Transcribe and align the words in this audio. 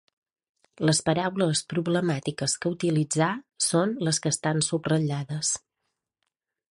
Les 0.89 1.01
paraules 1.09 1.61
problemàtiques 1.73 2.57
que 2.63 2.71
utilitzà 2.77 3.29
són 3.67 3.95
les 4.09 4.23
que 4.25 4.35
estan 4.37 4.65
subratllades. 4.69 5.53